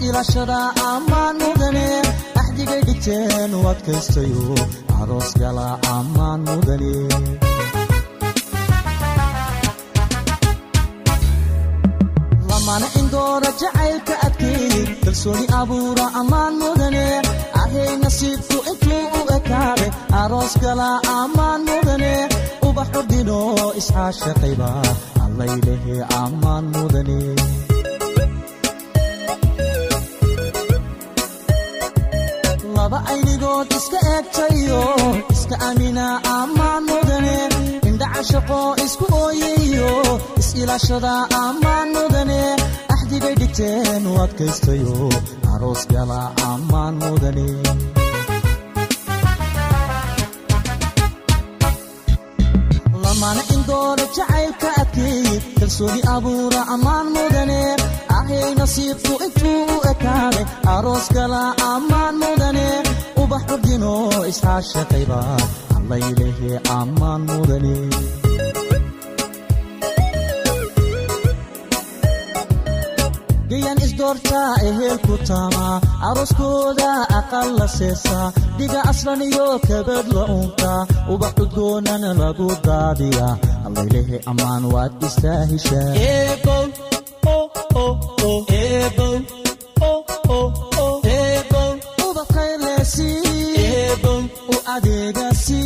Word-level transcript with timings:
is-ilashada 0.00 0.58
ammaan 0.90 1.36
mudane 1.42 1.88
axdigay 2.40 2.80
dhigteen 2.88 3.50
u 3.58 3.60
adkaystayo 3.72 4.44
aroos 5.00 5.30
gala 5.40 5.68
ammaan 5.96 6.40
mudane 6.48 6.94
lamana 12.48 12.86
indoora 13.00 13.50
jacaylka 13.60 14.14
adkeey 14.26 14.74
kalsooni 15.04 15.46
abuura 15.60 16.06
ammaan 16.20 16.54
mudane 16.62 17.04
ahay 17.62 17.90
nasiibku 18.02 18.56
intuu 18.70 19.02
u 19.18 19.20
ekaade 19.36 19.86
aroos 20.22 20.54
gala 20.64 20.88
ammaan 21.18 21.60
mudane 21.70 22.12
ubax 22.68 22.88
ordino 23.00 23.38
isxaashaqayba 23.80 24.70
allaylehe 25.24 25.96
ammaan 26.22 26.64
mudane 26.74 27.18
laba 32.90 32.98
aynigood 33.12 33.68
iska 33.78 33.98
eegtayo 34.14 34.82
iska 35.34 35.56
amina 35.68 36.06
ammaan 36.38 36.82
mudane. 36.88 37.36
Indhaca 37.88 38.22
shaqo 38.30 38.60
isku 38.84 39.04
ooyayo 39.22 39.92
is-ilashada 40.40 41.12
ammaan 41.44 41.88
mudane. 41.96 42.40
Axdigay 42.94 43.34
dhigteen 43.40 44.02
u 44.10 44.12
adkaystayo 44.24 44.96
aroos 45.52 45.82
gala 45.92 46.20
ammaan 46.52 46.94
mudane. 47.02 47.48
Lamana 53.02 53.42
indoora 53.54 54.04
jacaylka 54.16 54.68
adkeey 54.82 55.28
kalsooni 55.58 56.00
abuura 56.14 56.60
ammaan 56.74 57.06
mudane 57.14 57.60
ahay 58.38 58.52
nasiibku 58.60 59.12
intuu 59.26 59.62
u 59.74 59.76
ekaaday 59.92 60.46
aroos 60.74 61.06
gala 61.16 61.42
ammaan 61.72 62.14
mudane 62.22 62.68
ubax 63.22 63.42
ordino 63.54 63.92
isxaashaqayba 64.30 65.20
allaylehe 65.78 66.52
ammaan 66.78 67.20
mudane 67.30 67.74
gayan 73.50 73.78
isdoortaa 73.86 74.50
ehelku 74.68 75.14
taamaa 75.28 75.76
arooskooda 76.08 76.90
aqal 77.18 77.48
la 77.60 77.66
seesaa 77.78 78.26
dhiga 78.58 78.80
aslan 78.90 79.22
iyo 79.28 79.46
kabad 79.68 80.06
la 80.16 80.24
uuntaa 80.36 80.80
ubax 81.12 81.32
cudgoonan 81.38 82.04
lagu 82.22 82.48
daadiyaa. 82.66 83.34
Allaylehe 83.66 84.16
ammaan 84.30 84.64
waad 84.74 84.94
istaa 85.08 85.40
heshaa 85.50 85.88
u 94.48 94.54
adeegasi 94.66 95.60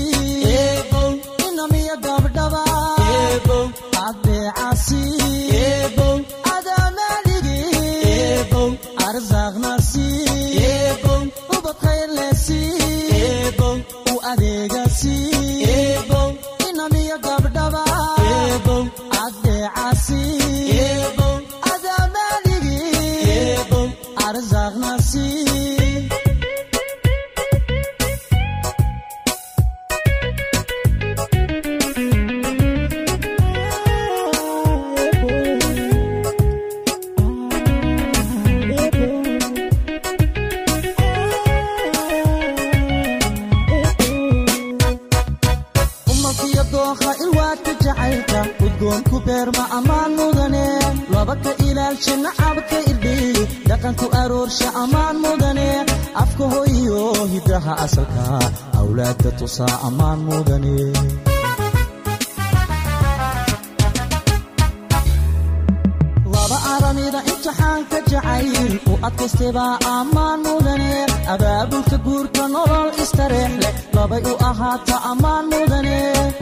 laba 66.75 66.87
aramida 66.89 67.21
imtixaanka 67.31 67.99
jacayl 68.11 68.73
u 68.91 68.95
adkaystebaa 69.07 69.75
ammaan 69.97 70.41
mudane 70.47 70.91
abaabulka 71.35 71.97
guurka 72.07 72.45
nolol 72.55 72.91
istareex 73.05 73.53
leh 73.63 73.75
labay 73.97 74.23
u 74.33 74.35
ahaata 74.51 74.97
ammaan 75.11 75.45
mudane 75.53 75.99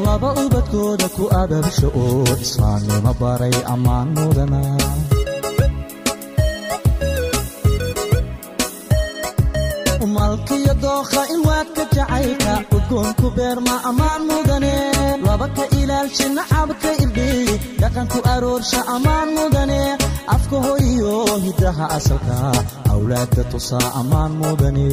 laba 0.07 0.29
ubadkooda 0.43 1.07
ku 1.17 1.25
abaabsha 1.43 1.87
oo 2.03 2.23
islaamnimo 2.45 3.13
baray 3.21 3.57
ammaan 3.75 4.09
mudana. 4.17 4.61
Malkiyo 10.15 10.75
dookha 10.83 11.23
ilwaadka 11.35 11.83
jacaylka 11.95 12.53
udgoonku 12.77 13.27
beerma 13.37 13.75
ammaan 13.89 14.23
mudane 14.29 14.75
laba 15.43 15.55
ka 15.57 15.65
ilaalsha 15.81 16.27
nacabka 16.37 16.91
irdhiy 17.03 17.49
dhaqanku 17.81 18.19
aroorsha 18.35 18.81
ammaan 18.95 19.29
mudane 19.37 19.81
afka 20.35 20.57
hoyo 20.67 21.15
hiddaha 21.45 21.85
asalka 21.97 22.37
awlaadda 22.93 23.43
tusaa 23.53 23.89
ammaan 24.01 24.33
mudane 24.41 24.87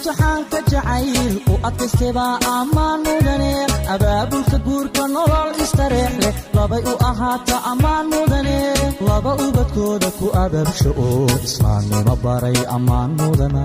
imtixaanka 0.00 0.58
jacayl 0.72 1.34
u 1.52 1.54
adkaystebaa 1.68 2.34
ammaan 2.58 3.00
mudane 3.06 3.50
abaabulka 3.94 4.58
guurka 4.66 5.02
nolol 5.14 5.50
istareex 5.64 6.12
leh 6.22 6.34
labay 6.56 6.82
u 6.92 6.94
ahaata 7.10 7.56
ammaan 7.72 8.06
mudane 8.14 8.56
laba 9.08 9.32
ubadkooda 9.46 10.08
ku 10.18 10.26
abaabsha 10.44 10.90
oo 11.06 11.26
islaamnimo 11.48 12.14
baray 12.24 12.58
ammaan 12.76 13.10
mudana 13.20 13.64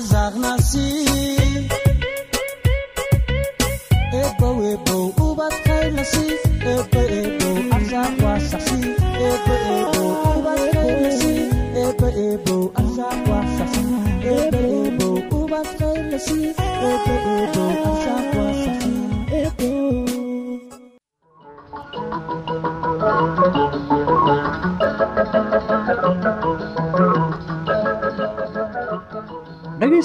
eebow 0.00 0.08
arsaaqnasi 0.08 1.19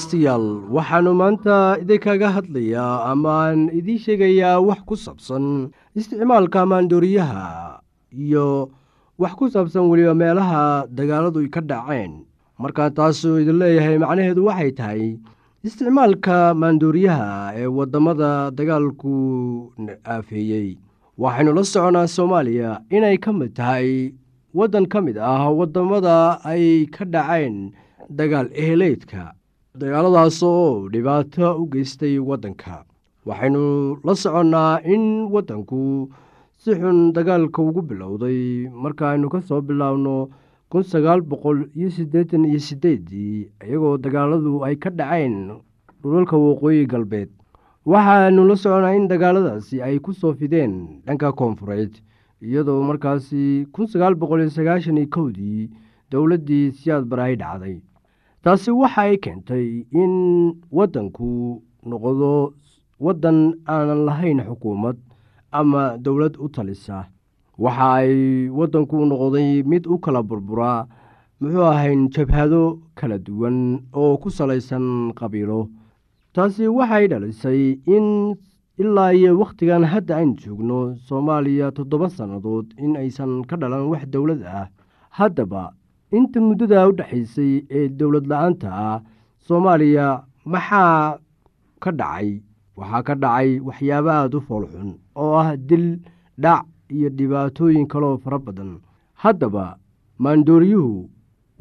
dhegaystayaal 0.05 0.69
waxaannu 0.75 1.13
maanta 1.19 1.77
idinkaga 1.81 2.29
hadlayaa 2.37 3.09
amaan 3.11 3.69
idiin 3.73 3.97
sheegayaa 4.05 4.59
wax 4.61 4.79
ku 4.85 4.95
saabsan 4.95 5.71
isticmaalka 5.97 6.61
maandooriyaha 6.65 7.81
iyo 8.13 8.69
wax 9.17 9.33
ku 9.33 9.49
saabsan 9.49 9.89
weliba 9.89 10.13
meelaha 10.13 10.85
dagaaladu 10.97 11.41
ka 11.49 11.61
dhaceen 11.61 12.25
markaa 12.61 12.89
taasuu 12.93 13.39
idin 13.41 13.57
leeyahay 13.57 13.97
macnaheedu 13.97 14.45
waxay 14.45 14.71
tahay 14.77 15.17
isticmaalka 15.65 16.53
maandooriyaha 16.53 17.53
ee 17.57 17.65
waddamada 17.67 18.51
dagaalku 18.53 19.13
aafeeyey. 20.05 20.77
Waxaynu 21.17 21.53
la 21.57 21.63
soconaa 21.63 22.07
soomaaliya 22.07 22.81
inay 22.93 23.17
ka 23.17 23.33
mid 23.33 23.53
tahay 23.57 24.13
waddan 24.53 24.85
ka 24.85 25.01
mid 25.01 25.17
ah 25.17 25.49
waddamada 25.49 26.37
ay 26.45 26.85
ka 26.93 27.05
dhaceen 27.09 27.71
dagaal 28.09 28.47
eheleydka 28.53 29.33
dagaaladaas 29.79 30.39
oo 30.43 30.87
dhibaato 30.93 31.47
u 31.61 31.67
geystay 31.73 32.15
waddanka. 32.19 32.83
Waxaynu 33.27 33.97
la 34.05 34.13
soconnaa 34.15 34.79
in 34.93 35.27
waddanku 35.33 36.09
si 36.57 36.71
xun 36.79 37.11
dagaalka 37.13 37.61
ugu 37.61 37.81
bilowday. 37.81 38.69
Markaaynu 38.71 39.29
ka 39.29 39.41
soo 39.41 39.61
bilaabno 39.61 40.29
kun 40.69 40.83
sagaal 40.83 41.21
boqol 41.21 41.67
iyo 41.75 41.89
siddeetan 41.91 42.45
iyo 42.45 42.59
siddeeddii 42.59 43.49
iyagoo 43.67 43.97
dagaaladu 43.97 44.63
ay 44.65 44.75
ka 44.75 44.89
dhaceen 44.89 45.59
dhulalka 46.01 46.37
waqooyi 46.37 46.85
galbeed. 46.87 47.29
Waxaanu 47.85 48.47
la 48.47 48.55
soconaa 48.55 48.95
in 48.95 49.07
dagaaladaasi 49.11 49.81
ay 49.81 49.99
ku 49.99 50.13
soo 50.13 50.33
fideen 50.33 51.01
dhanka 51.05 51.31
koonfureed 51.33 51.99
iyadoo 52.41 52.79
markaasi 52.83 53.67
kun 53.73 53.87
sagaal 53.91 54.15
boqol 54.15 54.41
iyo 54.41 54.49
sagaashan 54.49 54.97
iyo 54.97 55.07
kowdii 55.11 55.69
dowladdii 56.11 56.71
siyaad 56.71 57.03
bare 57.09 57.23
ay 57.23 57.35
dhacday 57.35 57.77
taasi 58.45 58.71
waxa 58.81 59.01
ay 59.09 59.17
keentay 59.23 59.65
in 60.01 60.13
waddanku 60.77 61.61
noqdo 61.89 62.53
waddan 63.05 63.39
aanan 63.73 64.01
lahayn 64.07 64.39
xukuumad 64.47 64.97
ama 65.51 65.97
dowlad 66.05 66.35
u 66.37 66.47
talisa. 66.55 67.09
Waxa 67.57 67.87
ay 68.05 68.13
waddanku 68.57 68.95
noqday 69.09 69.63
mid 69.71 69.83
u 69.93 69.97
kala 70.03 70.21
burburaa 70.29 70.85
muxuu 71.41 71.65
ahayn 71.73 72.01
jabhado 72.13 72.61
kala 72.95 73.17
duwan 73.25 73.57
oo 73.93 74.13
ku 74.21 74.29
salaysan 74.29 74.85
qabiilo. 75.17 75.69
Taasi 76.33 76.67
waxay 76.77 77.07
dhalisay 77.11 77.61
in 77.95 78.35
ilaa 78.77 79.13
iyo 79.17 79.39
wakhtigan 79.41 79.83
hadda 79.93 80.17
aynu 80.21 80.35
joogno 80.37 80.95
soomaaliya 81.07 81.71
toddoba 81.71 82.09
sannadood 82.09 82.67
in 82.77 82.93
aysan 83.01 83.41
ka 83.49 83.55
dhalan 83.57 83.87
wax 83.91 84.05
dowlad 84.13 84.43
ah. 84.45 84.67
Haddaba 85.17 85.71
inta 86.17 86.39
muddada 86.47 86.87
u 86.89 86.91
dhexaysay 86.99 87.53
ee 87.77 87.87
dowlad 87.99 88.25
la'aanta 88.31 88.67
ah 88.87 88.97
soomaaliya 89.47 90.07
maxaa 90.53 91.17
ka 91.83 91.91
dhacay? 91.99 92.29
Waxaa 92.79 93.01
ka 93.07 93.13
dhacay 93.23 93.49
waxyaabo 93.67 94.09
aada 94.11 94.37
u 94.37 94.41
foolxun 94.47 94.89
oo 95.21 95.33
ah 95.41 95.49
dil 95.69 95.85
dhac 96.43 96.65
iyo 96.95 97.09
dhibaatooyin 97.17 97.87
kaloo 97.91 98.17
fara 98.23 98.39
badan. 98.45 98.71
Haddaba 99.21 99.65
maandooriyuhu 100.23 101.09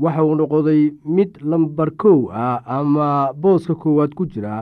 waxauu 0.02 0.34
noqday 0.38 0.82
mid 1.16 1.30
lambar 1.50 1.90
kow 2.02 2.20
ah 2.44 2.58
ama 2.76 3.08
booska 3.42 3.74
koowaad 3.82 4.12
ku 4.18 4.24
jira 4.32 4.54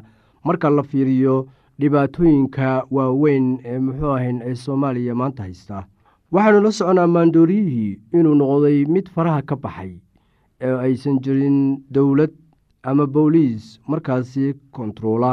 marka 0.44 0.68
la 0.76 0.82
fiiriyo 0.90 1.36
dhibaatooyinka 1.80 2.68
waaweyn 2.94 3.46
ee 3.64 3.78
muxuu 3.86 4.12
ahayn 4.16 4.38
ee 4.48 4.54
soomaaliya 4.64 5.14
maanta 5.20 5.42
haysta 5.46 5.84
waxaanu 6.34 6.60
la 6.64 6.70
soconaa 6.78 7.06
maandooriyihii 7.14 7.98
inuu 8.18 8.34
noqday 8.40 8.78
mid 8.94 9.06
faraha 9.14 9.42
ka 9.48 9.56
baxay 9.64 9.92
ee 10.66 10.74
aysan 10.86 11.18
jirin 11.24 11.58
dowlad 11.94 12.32
ama 12.88 13.06
booliis 13.14 13.64
markaasi 13.90 14.54
kontaroola 14.74 15.32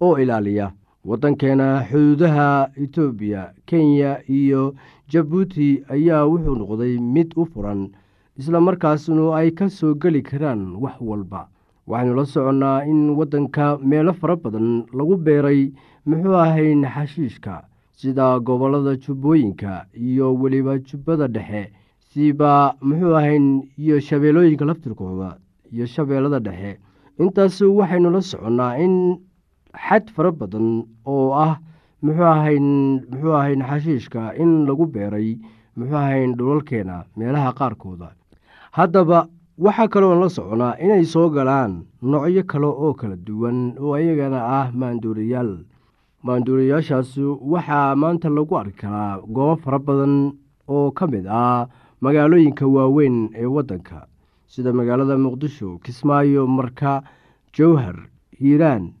oo 0.00 0.14
ilaaliya 0.22 0.66
waddankeena 1.08 1.66
xuduudaha 1.90 2.48
etoobiya 2.84 3.42
kenya 3.68 4.10
iyo 4.38 4.74
jabuuti 5.12 5.68
ayaa 5.94 6.24
wuxuu 6.32 6.56
noqday 6.60 6.94
mid 7.14 7.30
u 7.40 7.44
furan 7.52 7.80
isla 8.38 8.60
markaasnu 8.60 9.24
ay 9.38 9.50
ka 9.58 9.68
soo 9.68 9.94
geli 9.94 10.22
karaan 10.22 10.62
wax 10.82 10.96
walba. 11.00 11.48
Waxaynu 11.90 12.14
la 12.14 12.24
soconnaa 12.24 12.84
in 12.90 13.10
waddanka 13.18 13.78
meelo 13.90 14.12
fara 14.12 14.36
badan 14.36 14.84
lagu 14.98 15.16
beeray 15.16 15.72
muxuu 16.06 16.36
ahayn 16.44 16.84
xashiishka 16.94 17.54
sida 18.00 18.40
gobollada 18.40 18.96
jubbooyinka 19.04 19.84
iyo 20.08 20.26
weliba 20.40 20.78
jubbada 20.88 21.26
dhexe 21.28 21.62
siba 22.10 22.74
muxuu 22.80 23.14
ahayn 23.20 23.46
iyo 23.78 24.00
shabeellooyinka 24.00 24.64
laftirkooda 24.64 25.36
iyo 25.72 25.86
shabeellada 25.86 26.38
dhexe. 26.40 26.78
Intaas 27.20 27.60
waxaynu 27.60 28.08
la 28.10 28.20
soconnaa 28.20 28.78
in 28.84 28.94
xad 29.86 30.08
fara 30.14 30.32
badan 30.32 30.68
oo 31.04 31.34
ah 31.46 31.60
muxuu 32.02 32.60
muxuu 33.10 33.34
ahayn 33.40 33.60
xashiishka 33.68 34.34
in 34.42 34.64
lagu 34.66 34.86
beeray 34.86 35.36
muxuu 35.76 35.96
ahayn 35.96 36.34
dhulalkeena 36.38 37.04
meelaha 37.16 37.52
qaarkooda. 37.58 38.08
Haddaba 38.72 39.28
waxaa 39.58 39.88
kaloon 39.92 40.20
la 40.24 40.28
soconaa 40.28 40.78
inay 40.80 41.04
soo 41.04 41.28
galaan 41.30 41.84
noocyo 42.02 42.42
kale 42.50 42.66
oo 42.66 42.94
kala 42.94 43.16
duwan 43.16 43.76
oo 43.78 43.94
iyagana 43.98 44.40
ah 44.58 44.66
maanduuriyaal 44.72 45.52
maanduuriyaashaas 46.22 47.16
waxaa 47.52 47.96
maanta 47.96 48.28
lagu 48.28 48.54
arki 48.58 48.76
karaa 48.82 49.18
goobo 49.24 49.56
fara 49.56 49.78
badan 49.78 50.32
oo 50.68 50.90
ka 50.92 51.06
mid 51.06 51.26
ah 51.26 51.66
magaalooyinka 52.04 52.66
waaweyn 52.66 53.30
ee 53.34 53.46
waddanka 53.48 54.06
sida 54.46 54.72
magaalada 54.72 55.16
muqdisho 55.16 55.78
kismaayo 55.84 56.46
marka 56.46 57.02
jowhar 57.56 57.96
hiiraan 58.40 58.92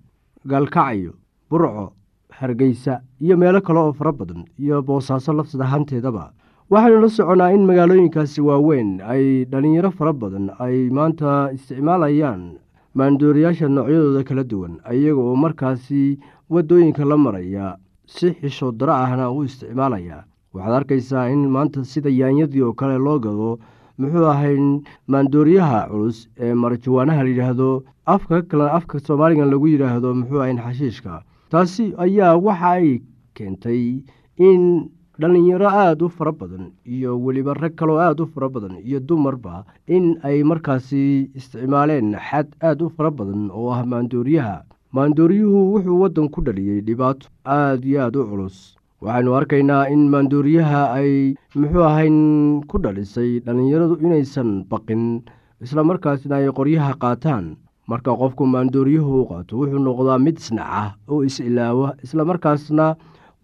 gaalkacyo 0.48 1.12
burco 1.50 1.92
hargeysa 2.38 3.00
iyo 3.20 3.36
meelo 3.36 3.60
kale 3.60 3.78
oo 3.78 3.92
fara 3.92 4.12
badan 4.12 4.44
iyo 4.58 4.80
boosaaso 4.82 5.32
lafsad 5.32 5.60
ahaanteedaba. 5.62 6.32
Waxaanu 6.70 7.00
la 7.02 7.08
soconaa 7.08 7.52
in 7.52 7.66
magaalooyinkaasi 7.68 8.40
waaweyn 8.40 9.00
ay 9.04 9.44
dhallinyaro 9.44 9.90
fara 9.90 10.12
badan 10.12 10.50
ay 10.58 10.88
maanta 10.90 11.50
isticmaalayaan 11.52 12.56
maandooriyaasha 12.94 13.68
noocyadooda 13.68 14.22
kala 14.24 14.44
duwan 14.44 14.74
iyaga 14.92 15.20
oo 15.20 15.36
markaasi 15.36 16.18
waddooyinka 16.50 17.04
la 17.04 17.16
maraya 17.16 17.76
si 18.06 18.32
xishood 18.40 18.76
daro 18.78 18.92
ahna 18.92 19.30
u 19.30 19.44
isticmaalaya. 19.44 20.24
Waxaad 20.54 20.74
arkaysaa 20.80 21.28
in 21.30 21.46
maanta 21.54 21.84
sida 21.84 22.10
yaanyadii 22.10 22.62
oo 22.62 22.72
kale 22.72 22.98
loo 22.98 23.18
gado 23.22 23.58
muxuu 23.98 24.26
ahayn 24.26 24.82
maandooriyaha 25.06 25.88
culus 25.90 26.28
ee 26.40 26.54
marajawaanaha 26.54 27.22
layidhaahdo 27.24 27.84
afka 28.06 28.42
afka 28.78 28.98
soomaaligan 29.06 29.50
lagu 29.50 29.66
yidhaahdo 29.68 30.14
muxuu 30.14 30.40
ahayn 30.42 30.58
xashiishka. 30.58 31.22
Taasi 31.50 31.94
ayaa 31.98 32.34
waxa 32.36 32.70
ay 32.82 33.02
keentay 33.34 34.02
in 34.38 34.90
dhallinyaro 35.20 35.68
aada 35.68 36.04
u 36.04 36.08
fara 36.08 36.32
badan 36.32 36.72
iyo 36.84 37.14
weliba 37.24 37.54
rag 37.54 37.74
kaloo 37.78 37.98
aada 38.00 38.22
u 38.22 38.26
fara 38.26 38.48
badan 38.48 38.74
iyo 38.82 38.98
dumarba 39.00 39.64
in 39.86 40.16
ay 40.26 40.42
markaasi 40.42 41.30
isticmaaleen 41.38 42.16
xad 42.18 42.48
aada 42.62 42.84
u 42.84 42.90
fara 42.90 43.10
badan 43.10 43.50
oo 43.52 43.70
ah 43.70 43.84
maandooriyaha 43.86 44.64
maandooriyuhu 44.90 45.58
wuxuu 45.72 46.00
waddan 46.02 46.26
ku 46.34 46.42
dhaliyey 46.42 46.80
dhibaato 46.82 47.30
aada 47.46 47.86
iyo 47.86 47.98
aada 48.02 48.18
u 48.20 48.26
culus. 48.30 48.74
Waxaynu 49.00 49.34
arkaynaa 49.38 49.86
in 49.94 50.10
maandooriyaha 50.10 50.80
ay 50.98 51.34
muxuu 51.54 51.84
ahayn 51.86 52.18
ku 52.66 52.76
dhalisay 52.82 53.38
dhallinyaradu 53.46 54.02
inaysan 54.02 54.66
baqin 54.66 55.22
isla 55.62 55.86
markaasna 55.86 56.42
ay 56.42 56.50
qoryaha 56.58 56.98
qaataan. 56.98 57.54
Marka 57.86 58.10
qofku 58.18 58.42
maandooriyuhu 58.54 59.22
u 59.22 59.28
qaato 59.30 59.62
wuxuu 59.62 59.78
noqdaa 59.78 60.18
mid 60.18 60.42
isnaca 60.42 60.98
oo 61.06 61.22
is-ilaawa 61.22 61.94
isla 62.02 62.26
markaasna 62.26 62.86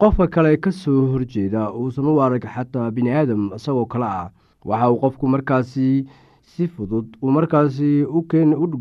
qofka 0.03 0.27
kale 0.27 0.51
ka 0.59 0.71
soo 0.71 1.07
horjeeda 1.15 1.71
uusan 1.71 2.11
u 2.11 2.19
arag 2.19 2.43
xataa 2.43 2.91
bini 2.91 3.15
aadam 3.15 3.55
isagoo 3.55 3.87
kale 3.87 4.05
ah. 4.05 4.27
Waxa 4.67 4.91
uu 4.91 4.99
qofku 4.99 5.25
markaasi 5.31 6.03
si 6.43 6.67
fudud 6.67 7.07
uu 7.23 7.31
markaasi 7.31 8.03
u 8.03 8.19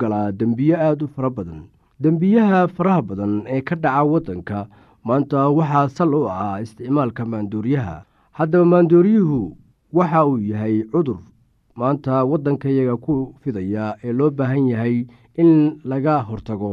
galaa 0.03 0.35
dembiyo 0.35 0.75
aada 0.75 1.07
u 1.07 1.09
fara 1.15 1.31
badan 1.31 1.63
dembiyaha 2.03 2.61
faraha 2.77 3.03
badan 3.09 3.33
ee 3.49 3.61
ka 3.69 3.75
dhaca 3.85 4.05
waddanka 4.13 4.59
maanta 5.09 5.49
waxaa 5.59 5.89
sal 5.97 6.13
u 6.19 6.21
ah 6.29 6.61
isticmaalka 6.65 7.25
maandooriyaha. 7.33 7.97
Haddaba 8.39 8.65
maandooryuhu 8.73 9.57
waxa 9.99 10.21
uu 10.29 10.39
yahay 10.51 10.77
cudur 10.93 11.19
maanta 11.81 12.25
waddankayaga 12.31 12.97
ku 13.05 13.15
fidaya 13.43 13.97
ee 14.05 14.13
loo 14.19 14.31
baahan 14.39 14.69
yahay 14.73 15.07
in 15.43 15.51
laga 15.85 16.15
hortago 16.29 16.73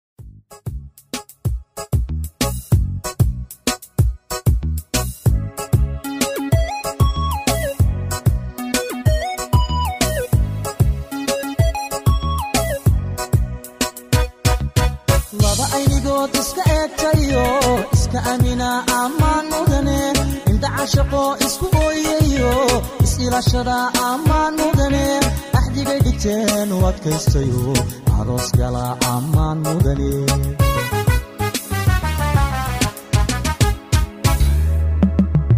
is-ilashada 23.51 23.91
ammaan 24.09 24.53
mudane 24.59 25.07
axdigay 25.59 25.99
dhigteen 26.05 26.69
u 26.75 26.77
adkaystayo 26.89 27.73
aroos 28.19 28.47
gala 28.59 28.85
ammaan 29.15 29.57
mudane. 29.65 30.11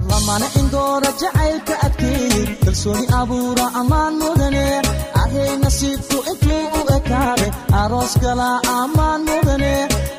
Lamana 0.09 0.47
indoora 0.59 1.09
jacaylka 1.21 1.75
adkeey 1.85 2.45
kalsooni 2.63 3.05
abuura 3.19 3.65
ammaan 3.81 4.13
mudane. 4.21 4.65
Ahay 5.21 5.51
nasiibku 5.63 6.17
intuu 6.31 6.63
u 6.79 6.81
ekaade 6.97 7.47
aroos 7.81 8.13
gala 8.23 8.49
ammaan 8.79 9.21
mudane. 9.29 9.73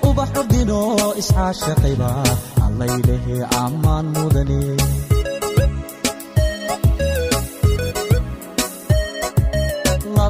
Ubax 0.08 0.30
ordino 0.40 0.80
isxaashaqayba 1.20 2.10
allaylehe 2.66 3.36
ammaan 3.64 4.06
mudane 4.16 4.60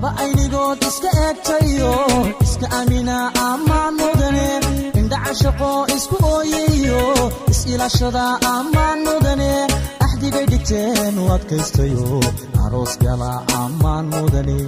laba 0.04 0.20
aynigood 0.22 0.80
iska 0.88 1.10
eegtayo 1.24 1.92
iska 2.44 2.66
amina 2.78 3.16
ammaan 3.48 3.94
mudane 4.00 4.48
indhaca 5.00 5.32
shaqo 5.42 5.70
isku 5.96 6.16
ooyayo 6.32 7.00
is-ilashada 7.52 8.24
ammaan 8.54 8.98
mudane 9.06 9.52
axdigay 10.04 10.46
dhigteen 10.52 11.14
u 11.22 11.24
adkaystayo. 11.36 12.20
Aroos 12.64 12.92
gala 13.04 13.32
ammaan 13.62 14.04
mudane 14.12 14.58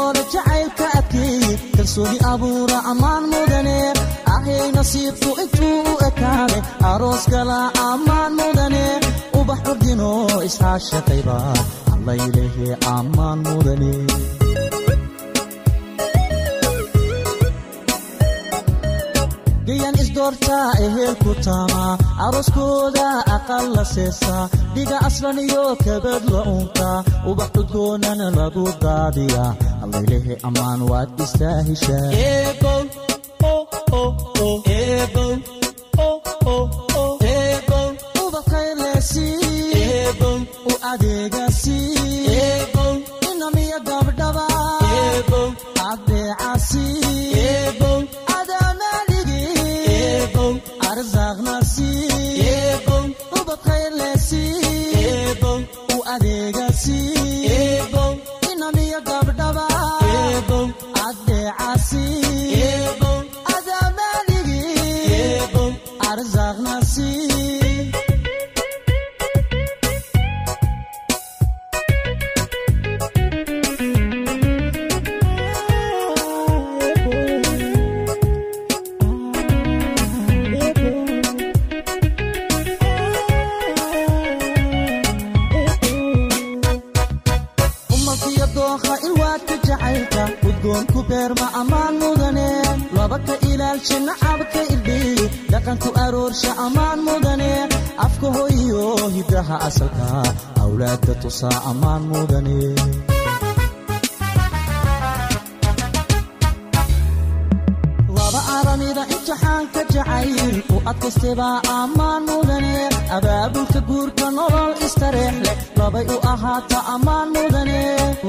indoora 0.00 0.22
jacaylka 0.32 0.86
adkeey 0.98 1.56
kalsooni 1.76 2.18
abuura 2.32 2.78
ammaan 2.90 3.24
mudane. 3.32 3.78
Ahay 4.34 4.72
nasiibku 4.76 5.30
intuu 5.42 5.80
u 5.92 5.94
ekaade 6.08 6.58
aroos 6.90 7.24
gala 7.32 7.58
ammaan 7.88 8.32
mudane. 8.38 8.84
Ubax 9.38 9.60
ordino 9.72 10.10
isxaashaqayba 10.48 11.36
allaylehe 11.94 12.68
ammaan 12.96 13.38
mudane 13.46 13.92
gayan 19.66 19.94
isdoortaa 20.02 20.68
ehelku 20.86 21.30
taamaa 21.46 21.92
arooskooda 22.26 23.06
aqal 23.36 23.66
la 23.76 23.84
seesaa 23.94 24.44
dhiga 24.74 24.96
aslan 25.08 25.38
iyo 25.46 25.64
kabad 25.84 26.24
la 26.34 26.42
unkaa 26.56 26.98
ubax 27.30 27.50
cudgoonana 27.56 28.26
lagu 28.38 28.64
daadiyaa 28.84 29.50
allaylehe 29.84 30.34
ammaan 30.48 30.80
waad 30.90 31.10
istaahishaa 31.26 32.08
u 40.66 40.72
adeegasi 40.92 41.78
hiddaha 99.60 99.66
asalka 99.68 100.08
awlaadda 100.62 101.14
tusaa 101.22 101.58
ammaan 101.70 102.02
mudane 102.10 102.56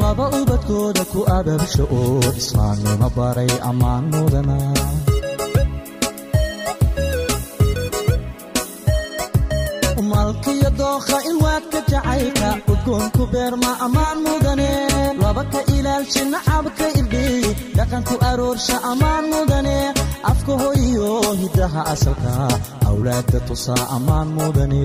laba 0.02 0.26
ubadkooda 0.40 1.04
ku 1.12 1.20
ababsha 1.38 1.84
oo 2.00 2.20
islaamnimo 2.42 3.08
baray 3.18 3.52
ammaan 3.70 4.04
mudana 4.14 4.58
malkiyo 10.12 10.70
dookha 10.79 11.17
ilwaadka 11.29 11.79
jacaylka 11.91 12.50
udgoonku 12.72 13.24
beerma 13.34 13.72
ammaan 13.86 14.17
mudane. 14.25 14.70
Laba 15.22 15.43
ka 15.53 15.60
ilaalsha 15.75 16.24
nacabka 16.34 16.86
irdhiy 17.00 17.43
dhaqanku 17.77 18.15
aroorsha 18.29 18.75
ammaan 18.91 19.25
mudane. 19.34 19.77
Afka 20.31 20.53
hoyiyo 20.62 21.10
hiddaha 21.41 21.81
asalka 21.93 22.31
awlaadda 22.89 23.39
tusaa 23.48 23.84
ammaan 23.96 24.27
mudane. 24.38 24.84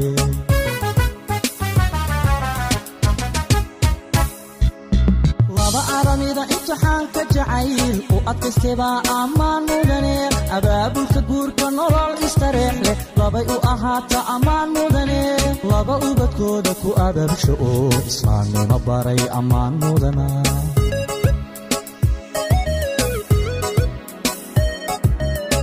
Laba 5.57 5.81
aramida 5.99 6.43
imtixaanka 6.55 7.21
jacayl 7.35 7.97
u 8.27 8.31
adkaystebaa 8.31 8.97
ammaan 9.23 9.63
mudane 9.71 10.15
abaabulka 10.57 11.21
guurka 11.29 11.67
nolol 11.77 12.15
istareex 12.27 12.77
leh 12.87 12.99
labay 13.21 13.45
u 13.55 13.57
ahaata 13.73 14.19
ammaan 14.35 14.69
mudane 14.77 15.21
laba 15.71 15.95
ubadkooda 16.09 16.73
ku 16.83 16.91
ababsha 17.07 17.53
oo 17.71 17.89
islaamnimo 18.11 18.77
baray 18.87 19.21
ammaan 19.39 19.73
mudana 19.83 20.27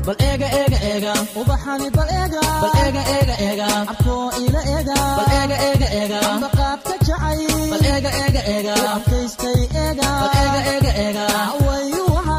bal 0.05 0.15
eega 0.29 0.48
eega 0.60 0.79
eega 0.91 1.13
ubaxani 1.41 1.88
bal 1.98 2.10
eega 2.22 2.41
bal 2.63 2.74
eega 2.86 3.03
eega 3.17 3.36
eega 3.48 3.67
abkoo 3.91 4.25
ila 4.46 4.62
eega 4.75 4.96
bal 5.20 5.29
eega 5.39 5.58
eega 5.67 5.88
eega 6.00 6.20
ambaqaadka 6.32 6.93
jacay 7.10 7.39
bal 7.74 7.86
eega 7.93 8.12
eega 8.24 8.41
eega 8.55 8.75
adkaystay 8.96 9.60
eega 9.86 10.10
bal 10.22 10.36
eega 10.43 10.62
eega 10.74 10.91
eega 11.05 11.25
wayu 11.67 12.02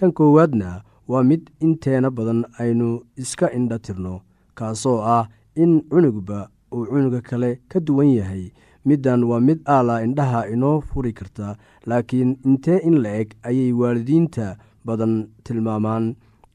kan 0.00 0.12
koowaadna 0.18 0.70
waa 1.10 1.22
mid 1.30 1.42
inteena 1.66 2.08
badan 2.16 2.40
aynu 2.62 2.88
iska 3.22 3.46
indha 3.58 3.78
tirno 3.86 4.14
kaasoo 4.58 4.98
ah 5.16 5.24
in 5.62 5.72
cunugba 5.90 6.38
uu 6.74 6.86
cunuga 6.90 7.20
kale 7.28 7.50
ka 7.70 7.78
duwan 7.86 8.10
yahay. 8.18 8.44
Middan 8.88 9.24
waa 9.30 9.40
mid 9.48 9.58
aala 9.74 9.94
indhaha 10.06 10.40
inoo 10.54 10.76
furi 10.88 11.12
karta 11.18 11.48
laakiin 11.90 12.30
intee 12.48 12.78
in 12.88 12.96
la 13.04 13.10
eg 13.20 13.28
ayay 13.48 13.72
waalidiinta 13.80 14.46
badan 14.86 15.14
tilmaamaan 15.44 16.04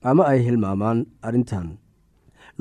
ama 0.09 0.23
ay 0.31 0.39
hilmaamaan 0.47 0.99
arrintan. 1.27 1.67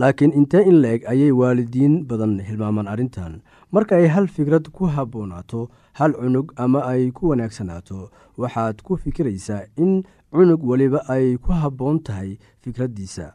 Laakiin 0.01 0.33
intee 0.41 0.63
in 0.71 0.77
la 0.83 0.89
eg 0.97 1.03
ayay 1.13 1.33
waalidiin 1.41 1.95
badan 2.11 2.35
hilmaamaan 2.49 2.89
arrintan. 2.93 3.33
Marka 3.73 3.97
ay 3.97 4.07
hal 4.15 4.27
fikrad 4.37 4.69
ku 4.77 4.85
habboonaato 4.95 5.61
hal 5.99 6.13
cunug 6.21 6.53
ama 6.65 6.81
ay 6.93 7.11
ku 7.17 7.29
wanaagsanaato 7.31 8.11
waxaad 8.43 8.83
ku 8.87 8.97
fikiraysaa 9.03 9.63
in 9.83 10.03
cunug 10.35 10.63
weliba 10.67 11.01
ay 11.15 11.39
ku 11.39 11.53
habboon 11.55 12.03
tahay 12.03 12.31
fikraddiisa 12.63 13.27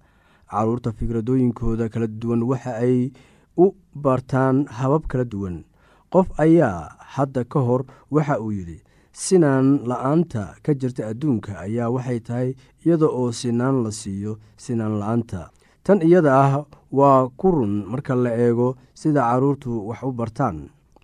carruurta 0.51 0.91
fikradooyinkooda 0.91 1.87
kala 1.93 2.07
duwan 2.21 2.43
waxa 2.43 2.75
ay 2.83 3.11
u 3.57 3.71
bartaan 3.95 4.67
habab 4.67 5.07
kala 5.07 5.23
duwan. 5.23 5.63
Qof 6.11 6.27
ayaa 6.43 6.89
hadda 7.15 7.43
ka 7.47 7.59
hor 7.63 7.81
waxa 8.11 8.35
uu 8.43 8.51
yidhi 8.51 8.83
sinaan 9.13 9.85
la'aanta 9.89 10.59
ka 10.63 10.73
jirta 10.79 11.07
adduunka 11.11 11.55
ayaa 11.65 11.87
waxay 11.95 12.19
tahay 12.19 12.49
iyada 12.83 13.07
oo 13.07 13.31
sinaan 13.31 13.83
la 13.85 13.91
siiyo 13.95 14.33
sinaan 14.57 14.99
la'aanta. 14.99 15.41
Tan 15.85 16.01
iyada 16.03 16.31
ah 16.43 16.53
waa 16.91 17.29
ku 17.39 17.47
run 17.55 17.85
marka 17.87 18.15
la 18.15 18.31
eego 18.35 18.75
sida 18.93 19.21
carruurtu 19.29 19.87
wax 19.87 20.03
u 20.03 20.11
bartaan. 20.11 20.57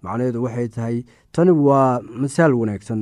Macnaheedu 0.04 0.44
waxay 0.44 0.68
tahay 0.76 0.98
tani 1.32 1.52
waa 1.56 2.02
masaal 2.02 2.52
wanaagsan 2.60 3.02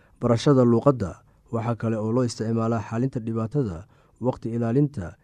barashada 0.21 0.63
luuqadda 0.63 1.11
waxaa 1.51 1.75
kale 1.81 1.97
oo 1.97 2.11
loo 2.15 2.23
isticmaalaa 2.29 2.81
xalinta 2.89 3.19
dhibaatada 3.19 3.77
waqti 4.21 4.47
ilaalinta 4.55 5.15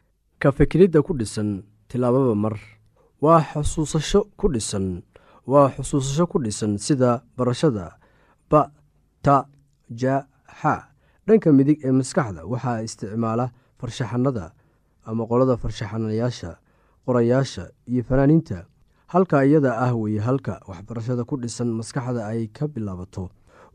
ka 0.41 0.51
fikiridda 0.51 1.01
ku 1.05 1.13
dhisan 1.13 1.63
tilaababa 1.87 2.35
mar. 2.35 2.55
Waa 3.21 3.41
xusuusasho 3.53 4.29
ku 4.37 4.49
dhisan 4.53 5.01
waa 5.47 5.69
xusuusasho 5.75 6.25
ku 6.27 6.37
dhisan 6.43 6.77
sida 6.77 7.21
barashada 7.37 7.97
ba 8.49 8.69
ta 9.25 9.45
ja 9.89 10.25
xa 10.61 10.93
dhanka 11.27 11.49
midig 11.53 11.79
ee 11.85 11.91
maskaxda 11.91 12.45
waxaa 12.45 12.81
isticmaala 12.85 13.45
farshaxanada 13.79 14.53
ama 15.05 15.23
qolada 15.29 15.57
farshaxanayaasha 15.57 16.57
qorayaasha 17.05 17.63
iyo 17.87 18.03
fanaaniinta. 18.03 18.65
Halka 19.07 19.45
iyada 19.47 19.71
ah 19.79 19.95
weye 19.95 20.19
halka 20.19 20.59
waxbarashada 20.67 21.23
ku 21.23 21.37
dhisan 21.39 21.71
maskaxda 21.79 22.27
ay 22.27 22.47
ka 22.51 22.67
bilaabato 22.67 23.31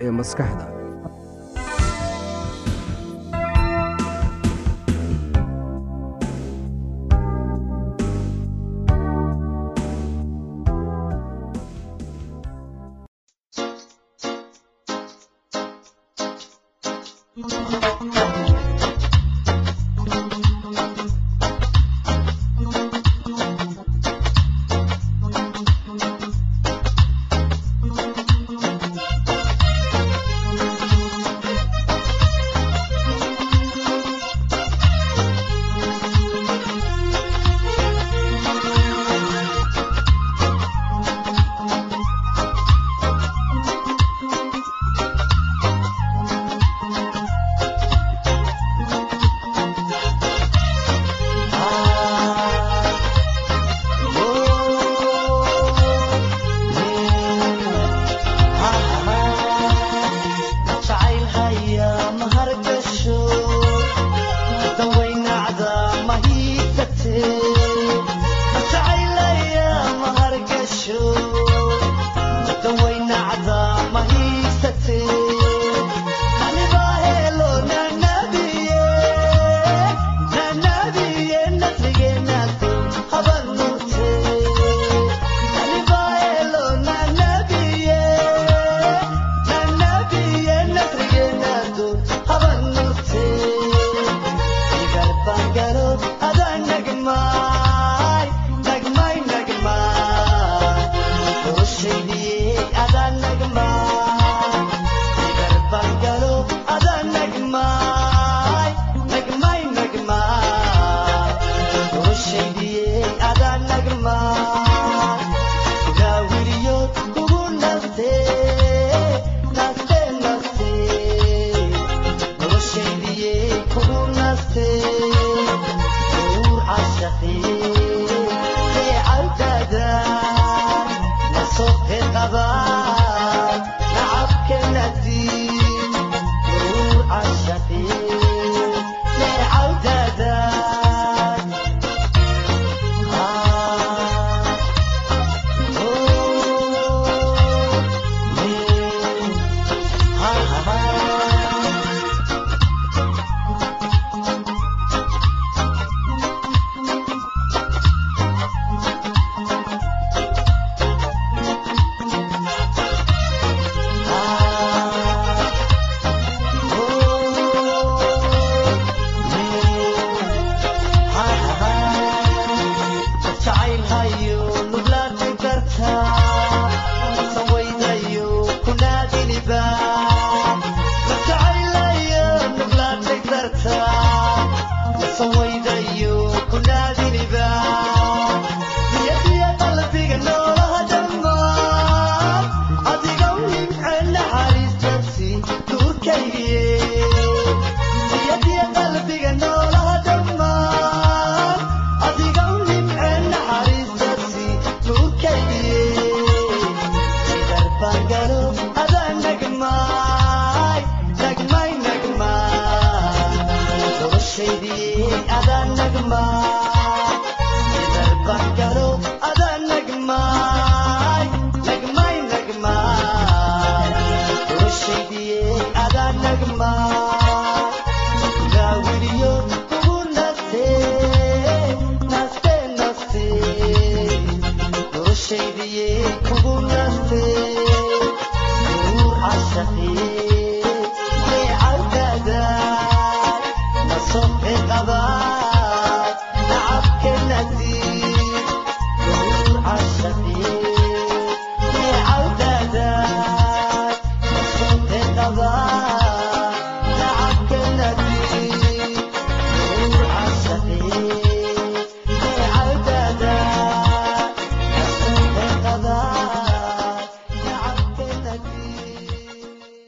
ee 0.00 0.10
maskaxda 0.10 0.73